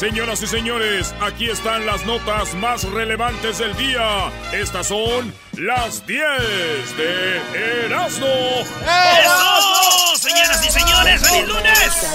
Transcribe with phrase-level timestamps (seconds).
[0.00, 4.32] Señoras y señores, aquí están las notas más relevantes del día.
[4.50, 8.26] Estas son las 10 de Erasmo.
[8.26, 10.16] ¡Eso!
[10.16, 12.06] Señoras y señores, feliz lunes.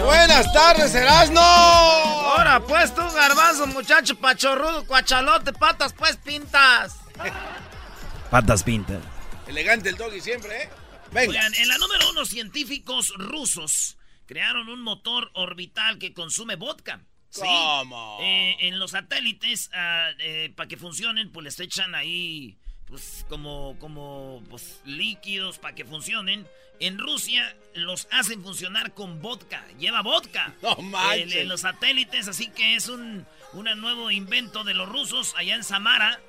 [0.00, 1.40] Buenas tardes, Erasmo.
[1.40, 6.98] Ahora, pues tú, garbanzo, muchacho pachorrudo, cuachalote, patas, pues pintas.
[8.30, 9.02] Patas pintas.
[9.48, 10.70] Elegante el doggy siempre, ¿eh?
[11.10, 11.30] Venga.
[11.30, 13.96] Oigan, en la número uno, científicos rusos
[14.32, 17.02] crearon un motor orbital que consume vodka.
[17.34, 18.18] ¿Cómo?
[18.22, 23.76] Eh, en los satélites, ah, eh, para que funcionen, pues les echan ahí, pues, como,
[23.78, 26.46] como pues, líquidos para que funcionen.
[26.80, 29.66] En Rusia los hacen funcionar con vodka.
[29.78, 30.54] Lleva vodka.
[30.62, 31.34] No manches.
[31.34, 35.64] En, los satélites, así que es un, un nuevo invento de los rusos allá en
[35.64, 36.20] Samara.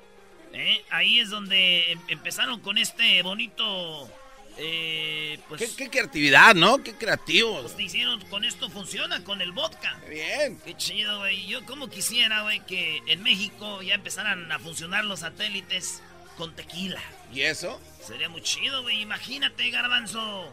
[0.52, 0.84] ¿eh?
[0.90, 4.10] Ahí es donde em, empezaron con este bonito
[4.56, 6.82] eh, pues, ¿Qué, creatividad, ¿no?
[6.82, 7.72] Qué creativos.
[7.72, 9.98] Pues hicieron, con esto funciona, con el vodka.
[10.04, 10.60] Qué bien.
[10.64, 11.46] Qué chido, güey.
[11.46, 16.02] Yo como quisiera, güey, que en México ya empezaran a funcionar los satélites
[16.36, 17.00] con tequila.
[17.32, 17.80] ¿Y eso?
[18.00, 19.00] Sería muy chido, güey.
[19.00, 20.52] Imagínate, garbanzo.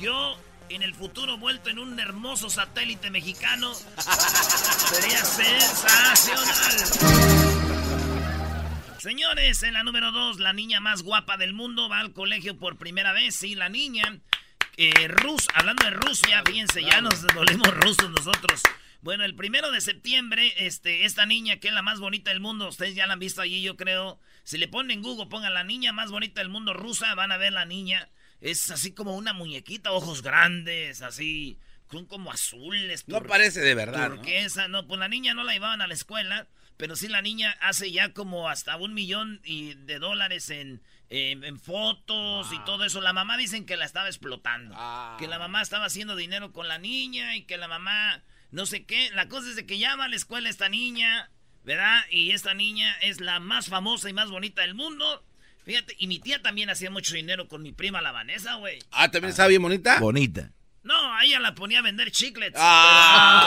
[0.00, 0.36] Yo
[0.68, 3.74] en el futuro vuelto en un hermoso satélite mexicano.
[4.92, 6.46] Sería sensacional.
[9.06, 12.76] Señores, en la número dos, la niña más guapa del mundo va al colegio por
[12.76, 13.36] primera vez.
[13.36, 14.18] Sí, la niña
[14.76, 18.60] eh, Rus, hablando de Rusia, fíjense, ya nos volvemos rusos nosotros.
[19.02, 22.66] Bueno, el primero de septiembre, este, esta niña que es la más bonita del mundo,
[22.66, 24.18] ustedes ya la han visto allí, yo creo.
[24.42, 27.36] Si le ponen en Google, pongan la niña más bonita del mundo rusa, van a
[27.36, 28.08] ver la niña.
[28.40, 31.60] Es así como una muñequita, ojos grandes, así,
[31.92, 33.06] son como azules.
[33.06, 34.08] No parece de verdad.
[34.16, 34.46] Porque ¿no?
[34.48, 36.48] esa, no, pues la niña no la llevaban a la escuela.
[36.76, 42.52] Pero sí, la niña hace ya como hasta un millón de dólares en, en, fotos
[42.52, 43.00] y todo eso.
[43.00, 44.74] La mamá dicen que la estaba explotando.
[44.76, 45.16] Ah.
[45.18, 48.84] Que la mamá estaba haciendo dinero con la niña y que la mamá no sé
[48.84, 49.10] qué.
[49.14, 51.30] La cosa es de que llama a la escuela esta niña,
[51.64, 52.04] ¿verdad?
[52.10, 55.24] Y esta niña es la más famosa y más bonita del mundo.
[55.64, 58.78] Fíjate, y mi tía también hacía mucho dinero con mi prima la Vanessa, güey.
[58.92, 59.98] Ah, ¿también estaba bien bonita?
[59.98, 60.52] Bonita.
[60.84, 62.56] No, a ella la ponía a vender chiclets.
[62.56, 63.44] Ah.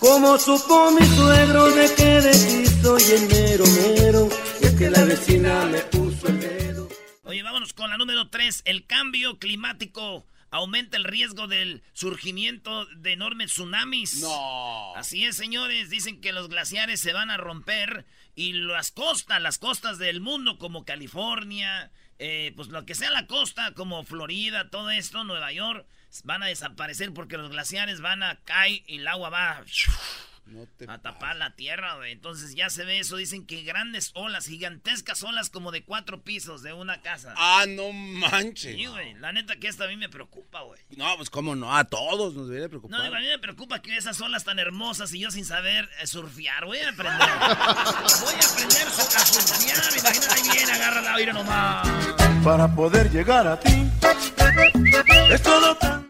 [0.00, 4.28] Como supo mi suegro de que de ti soy el mero mero,
[4.60, 6.88] y es que la vecina me puso el dedo.
[7.24, 8.62] Oye, vámonos con la número 3.
[8.64, 14.20] El cambio climático aumenta el riesgo del surgimiento de enormes tsunamis.
[14.20, 14.94] No.
[14.94, 15.90] Así es, señores.
[15.90, 18.06] Dicen que los glaciares se van a romper
[18.38, 21.90] y las costas, las costas del mundo como California,
[22.20, 25.84] eh, pues lo que sea la costa como Florida, todo esto, Nueva York,
[26.22, 29.64] van a desaparecer porque los glaciares van a caer y el agua va
[31.02, 32.12] tapar la tierra, güey.
[32.12, 33.16] Entonces ya se ve eso.
[33.16, 37.34] Dicen que grandes olas, gigantescas olas como de cuatro pisos de una casa.
[37.36, 38.76] Ah, no manches.
[38.76, 39.14] Sí, güey.
[39.14, 40.80] La neta que esta a mí me preocupa, güey.
[40.96, 42.98] No, pues cómo no, a todos nos debería preocupar.
[42.98, 46.06] No, a mí me preocupa que esas olas tan hermosas y yo sin saber eh,
[46.06, 46.64] surfear.
[46.64, 47.18] Voy a aprender.
[47.28, 49.78] Voy a aprender a surfear.
[49.98, 51.88] Imagínate ahí bien, agarra la aire nomás.
[52.44, 53.84] Para poder llegar a ti,
[55.30, 56.07] es todo tan...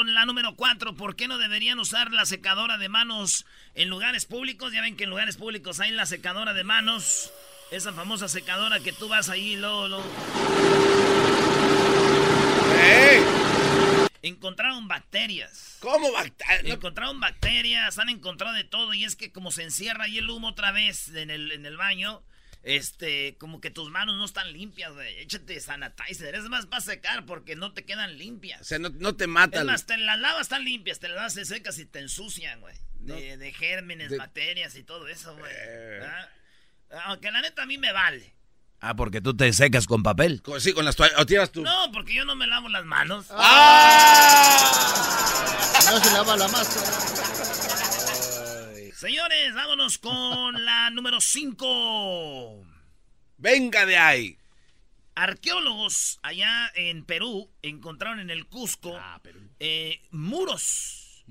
[0.00, 0.94] Con la número 4.
[0.94, 3.44] ¿Por qué no deberían usar la secadora de manos
[3.74, 4.72] en lugares públicos?
[4.72, 7.30] Ya ven que en lugares públicos hay la secadora de manos.
[7.70, 9.60] Esa famosa secadora que tú vas ahí.
[12.80, 13.22] ¡Ey!
[14.22, 15.76] Encontraron bacterias.
[15.80, 16.74] ¿Cómo bacterias?
[16.74, 18.94] Encontraron bacterias, han encontrado de todo.
[18.94, 21.76] Y es que como se encierra ahí el humo otra vez en el, en el
[21.76, 22.22] baño,
[22.62, 25.18] este, como que tus manos no están limpias, güey.
[25.18, 26.34] Échate sanitizer.
[26.34, 28.60] Es más, va a secar porque no te quedan limpias.
[28.60, 29.60] O sea, no, no te matan.
[29.60, 32.60] Es más, te las lavas están limpias, te las lavas se secas y te ensucian,
[32.60, 32.74] güey.
[33.00, 35.50] De, de, gérmenes, de- bacterias y todo eso, güey.
[35.54, 36.00] Eh.
[36.04, 36.28] ¿Ah?
[37.06, 38.34] Aunque la neta a mí me vale.
[38.82, 40.42] Ah, porque tú te secas con papel.
[40.42, 41.18] Con- sí, con las toallas.
[41.18, 41.62] ¿O tiras tú?
[41.62, 43.26] No, porque yo no me lavo las manos.
[43.30, 43.36] No
[46.04, 47.29] se lava la máscara.
[49.00, 52.66] Señores, vámonos con la número 5.
[53.38, 54.38] Venga de ahí.
[55.14, 59.00] Arqueólogos allá en Perú encontraron en el Cusco
[59.58, 61.24] eh, muros.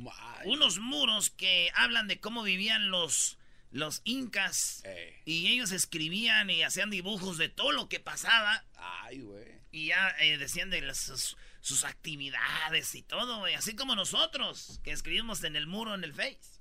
[0.45, 3.37] Unos muros que hablan de cómo vivían los,
[3.69, 4.81] los incas.
[4.85, 5.21] Eh.
[5.25, 8.65] Y ellos escribían y hacían dibujos de todo lo que pasaba.
[8.77, 9.45] Ay, güey.
[9.71, 13.53] Y ya eh, decían de las- sus, sus actividades y todo, güey.
[13.53, 16.58] Así como nosotros, que escribimos en el muro en el Face.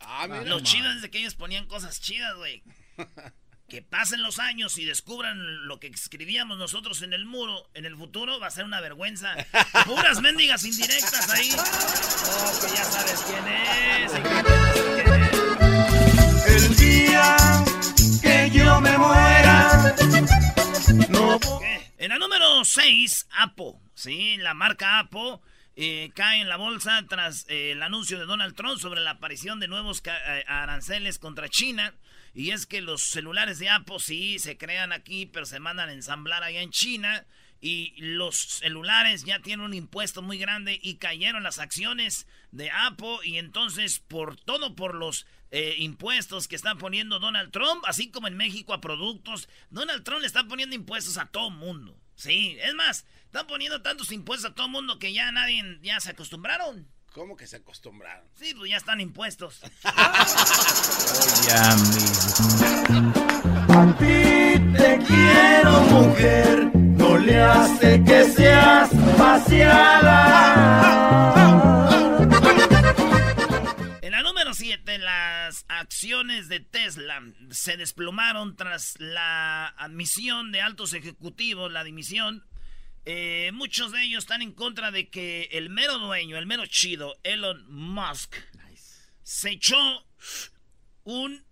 [0.00, 0.44] Ah, mira.
[0.44, 2.62] Lo chido es de que ellos ponían cosas chidas, güey.
[3.68, 7.96] Que pasen los años y descubran lo que escribíamos nosotros en el muro, en el
[7.96, 9.34] futuro va a ser una vergüenza.
[9.86, 11.50] Puras mendigas indirectas ahí.
[11.50, 14.12] Oh, que ya sabes quién es.
[14.12, 14.22] y
[15.02, 16.46] quién es.
[16.46, 17.36] El día
[18.22, 19.96] que yo me muera,
[21.08, 21.40] no.
[21.98, 23.82] En la número 6, Apo.
[23.94, 25.42] Sí, la marca Apo
[25.76, 29.60] eh, cae en la bolsa tras eh, el anuncio de Donald Trump sobre la aparición
[29.60, 31.94] de nuevos eh, aranceles contra China.
[32.32, 35.92] Y es que los celulares de Apple sí se crean aquí, pero se mandan a
[35.92, 37.26] ensamblar allá en China.
[37.60, 43.18] Y los celulares ya tienen un impuesto muy grande y cayeron las acciones de Apple.
[43.24, 48.28] Y entonces, por todo por los eh, impuestos que está poniendo Donald Trump, así como
[48.28, 51.98] en México a productos, Donald Trump le está poniendo impuestos a todo mundo.
[52.16, 56.10] Sí, es más, están poniendo tantos impuestos a todo mundo que ya nadie, ya se
[56.10, 56.88] acostumbraron.
[57.12, 58.24] ¿Cómo que se acostumbraron?
[58.34, 59.60] Sí, pues ya están impuestos.
[63.68, 70.05] A ti te quiero, mujer, no le hace que seas vaciada.
[77.50, 82.46] Se desplomaron tras la admisión de altos ejecutivos, la dimisión.
[83.04, 87.18] Eh, muchos de ellos están en contra de que el mero dueño, el mero chido,
[87.22, 88.34] Elon Musk,
[89.22, 89.76] se echó
[91.04, 91.44] un,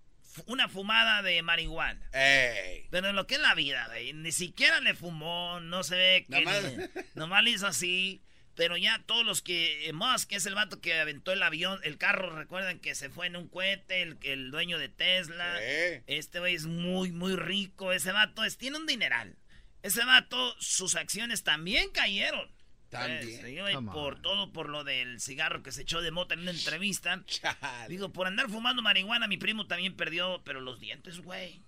[0.47, 2.09] una fumada de marihuana.
[2.13, 2.87] ¡Ey!
[2.91, 6.27] Pero en lo que es la vida, güey, ni siquiera le fumó, no se ve
[6.29, 8.23] que Nomás- ni- nomás le hizo así.
[8.55, 9.89] Pero ya todos los que.
[9.89, 13.27] eh, Musk es el vato que aventó el avión, el carro, recuerdan que se fue
[13.27, 15.61] en un cohete, el, el dueño de Tesla.
[16.07, 17.93] Este güey es muy, muy rico.
[17.93, 19.37] Ese vato es, tiene un dineral.
[19.83, 22.49] Ese vato, sus acciones también cayeron.
[22.89, 23.87] También.
[23.93, 24.23] Por on.
[24.23, 27.23] todo, por lo del cigarro que se echó de mota en una entrevista.
[27.27, 27.89] Chale.
[27.89, 31.61] Digo, por andar fumando marihuana, mi primo también perdió, pero los dientes, güey.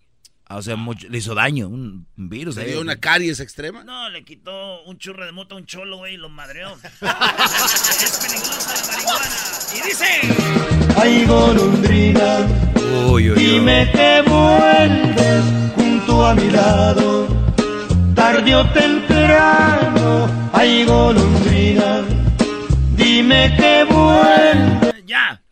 [0.48, 2.54] O sea, mucho- le hizo daño, un virus.
[2.54, 2.68] ¿Se ahí.
[2.70, 3.82] dio una caries extrema?
[3.82, 6.72] No, le quitó un churro de mota a un cholo, güey, y lo madreó.
[6.82, 9.26] es peligrosa la marihuana.
[9.74, 10.06] Y dice...
[10.98, 12.46] Ay, golondrina,
[13.10, 13.34] Uy, uy, uy.
[13.44, 15.44] dime que vuelves
[15.74, 17.28] junto a mi lado,
[18.14, 20.50] tarde o temprano.
[20.52, 22.02] Ay, golondrina,
[22.96, 25.04] dime que vuelves.
[25.06, 25.42] Ya.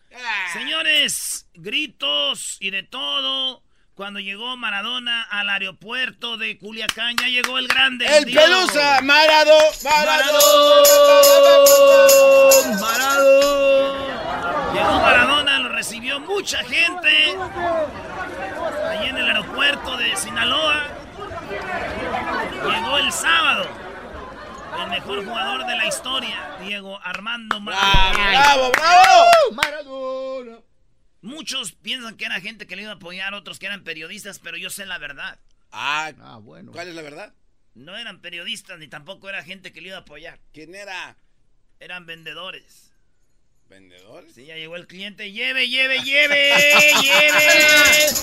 [0.52, 3.62] Señores, gritos y de todo.
[3.94, 8.04] Cuando llegó Maradona al aeropuerto de Culiacán, ya llegó el grande.
[8.06, 8.42] ¡El Diego.
[8.42, 9.00] Pelusa!
[9.02, 9.56] ¡Marado!
[9.84, 10.40] ¡Marado!
[14.74, 17.36] Llegó Maradona, lo recibió mucha gente.
[18.90, 20.88] Allí en el aeropuerto de Sinaloa.
[22.68, 23.68] Llegó el sábado.
[24.82, 28.30] El mejor jugador de la historia, Diego Armando Maradona.
[28.30, 29.26] ¡Bravo, bravo!
[29.52, 30.58] Maradona.
[31.24, 34.58] Muchos piensan que era gente que le iba a apoyar, otros que eran periodistas, pero
[34.58, 35.38] yo sé la verdad.
[35.72, 36.70] Ah, Ah, bueno.
[36.70, 37.32] ¿cuál es la verdad?
[37.74, 40.38] No eran periodistas ni tampoco era gente que le iba a apoyar.
[40.52, 41.16] ¿Quién era?
[41.80, 42.92] Eran vendedores.
[43.70, 44.34] ¿Vendedores?
[44.34, 45.32] Sí, ya llegó el cliente.
[45.32, 46.52] Lleve, lleve, lleve,
[47.02, 47.40] lleve.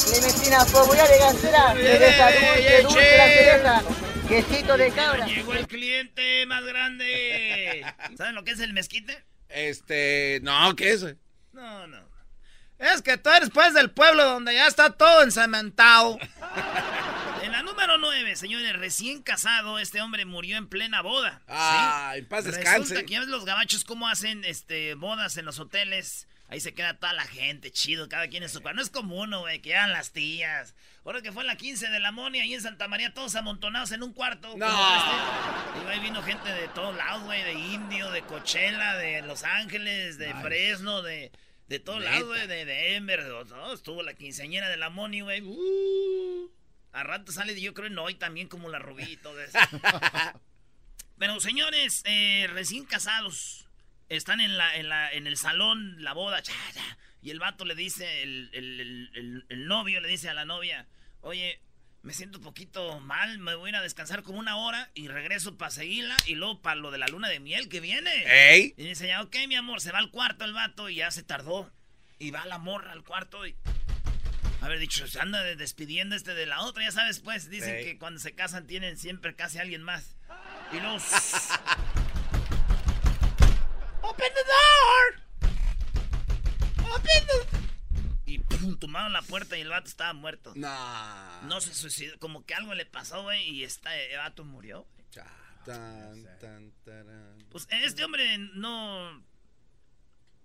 [0.06, 3.84] Clementina, fórmula de gansera, cereza dulce, dulce la cereza,
[4.30, 5.26] quesito de cabra.
[5.26, 7.84] Llegó el cliente más grande.
[8.16, 9.24] ¿Saben lo que es el mezquite?
[9.50, 11.04] Este, no, ¿qué es?
[11.52, 12.11] No, no.
[12.82, 16.18] Es que tú eres pues del pueblo donde ya está todo encementado.
[17.44, 21.42] En la número 9, señores, recién casado, este hombre murió en plena boda.
[21.48, 22.20] Ah, ¿sí?
[22.20, 23.06] en paz Resulta descanse.
[23.06, 26.28] que ya ves los gabachos cómo hacen este bodas en los hoteles.
[26.50, 28.76] Ahí se queda toda la gente, chido, cada quien en su cuarto.
[28.76, 30.76] No es como uno, güey, que eran las tías.
[31.04, 34.04] Ahora que fue la 15 de la Monia ahí en Santa María, todos amontonados en
[34.04, 34.56] un cuarto.
[34.56, 34.68] No.
[34.68, 35.84] este.
[35.84, 40.20] Y ahí vino gente de todos lados, güey, de Indio, de Coachella, de Los Ángeles,
[40.20, 41.32] de Fresno, de,
[41.72, 43.24] de todos lados, güey, de Denver.
[43.24, 45.42] de- no, estuvo la quinceañera de la Moni, güey.
[45.42, 46.52] Uh,
[46.92, 49.58] a rato sale, yo creo, en hoy también como la Rubí y todo eso.
[51.18, 53.68] Pero señores, eh, recién casados,
[54.10, 57.64] están en la, en la, en el salón, la boda, cha, cha, y el vato
[57.66, 60.88] le dice, el- el- el novio le dice a la novia,
[61.22, 61.62] oye,
[62.04, 65.08] me siento un poquito mal, me voy a ir a descansar como una hora y
[65.08, 68.10] regreso para seguirla y luego para lo de la luna de miel que viene.
[68.26, 68.74] ¡Ey!
[68.76, 71.22] Y dice, ya, ok, mi amor, se va al cuarto el vato y ya se
[71.24, 71.72] tardó.
[72.18, 73.56] Y va la morra al cuarto y...
[74.62, 77.84] Haber dicho, se anda de- despidiendo este de la otra, ya sabes, pues, dicen Ey.
[77.86, 80.16] que cuando se casan tienen siempre casi alguien más.
[80.72, 80.98] Y luego...
[84.04, 85.22] ¡Open the door!
[86.94, 87.71] ¡Open the...
[88.32, 90.54] Y pum, tumbaron la puerta y el vato estaba muerto.
[90.56, 91.42] No.
[91.44, 94.88] No se suicidó, como que algo le pasó, güey, y está, el vato murió.
[95.10, 95.26] Cha,
[95.66, 97.38] tan, tan, tarán.
[97.50, 99.22] Pues este hombre no.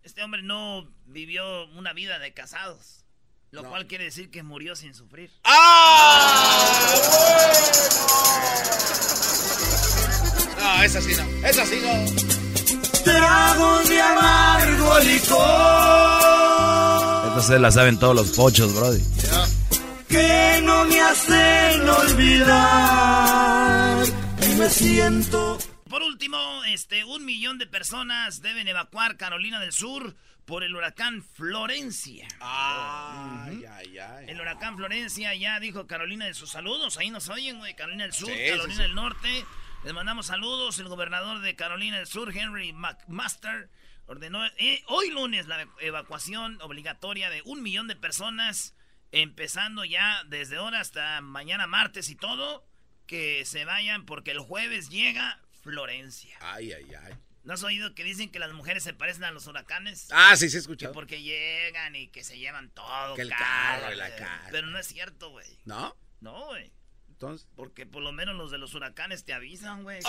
[0.02, 3.04] Este hombre no vivió una vida de casados.
[3.52, 3.70] Lo No.
[3.70, 5.30] cual quiere decir que murió sin sufrir.
[5.44, 6.72] ¡Ah!
[10.58, 11.46] No, esa sí no.
[11.46, 13.02] Esa sí no.
[13.04, 16.25] Tragos de amargo licor
[17.36, 18.98] Entonces la saben todos los pochos, brody.
[20.08, 22.46] que no me hacen olvidar
[24.42, 25.58] y me siento
[25.90, 30.16] Por último, este, un millón de personas deben evacuar Carolina del Sur
[30.46, 32.26] por el huracán Florencia.
[32.40, 34.24] Ay, ay, ay.
[34.28, 36.96] El huracán Florencia ya dijo Carolina de sus saludos.
[36.96, 37.76] Ahí nos oyen, güey.
[37.76, 38.82] Carolina del Sur, Sí, Carolina sí, sí.
[38.82, 39.44] del Norte.
[39.86, 40.80] Les mandamos saludos.
[40.80, 43.70] El gobernador de Carolina del Sur, Henry McMaster,
[44.06, 48.74] ordenó eh, hoy lunes la evacuación obligatoria de un millón de personas,
[49.12, 52.66] empezando ya desde ahora hasta mañana martes y todo,
[53.06, 56.36] que se vayan porque el jueves llega Florencia.
[56.40, 57.14] Ay, ay, ay.
[57.44, 60.08] ¿No has oído que dicen que las mujeres se parecen a los huracanes?
[60.10, 60.94] Ah, sí, sí, he Que escuchado.
[60.94, 63.14] porque llegan y que se llevan todo.
[63.14, 64.18] Que el carro, carro y la güey.
[64.18, 64.48] casa.
[64.50, 65.46] Pero no es cierto, güey.
[65.64, 65.96] ¿No?
[66.18, 66.72] No, güey.
[67.16, 67.48] Entonces.
[67.56, 70.00] Porque por lo menos los de los huracanes te avisan, güey.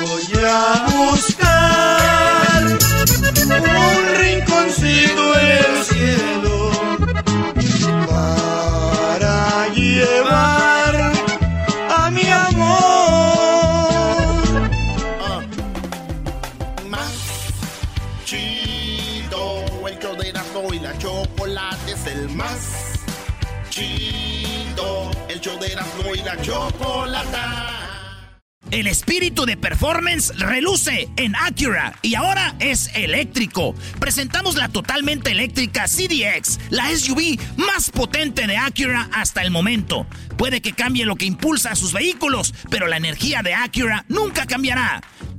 [0.00, 6.70] voy a buscar un rinconcito en el cielo
[8.08, 11.12] para llevar
[11.90, 12.72] a mi amor.
[16.88, 17.12] Más
[18.24, 18.71] chido,
[20.32, 22.94] Erasmo y la chocolate es el más
[23.68, 25.10] chido.
[25.28, 27.82] El show de y la.
[28.70, 33.74] El espíritu de performance reluce en Acura y ahora es eléctrico.
[34.00, 40.06] Presentamos la totalmente eléctrica CDX, la SUV más potente de Acura hasta el momento.
[40.38, 44.46] Puede que cambie lo que impulsa a sus vehículos, pero la energía de Acura nunca
[44.46, 45.02] cambiará.